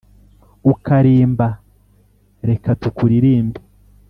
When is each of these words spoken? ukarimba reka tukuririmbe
ukarimba 0.71 1.47
reka 2.49 2.69
tukuririmbe 2.81 3.59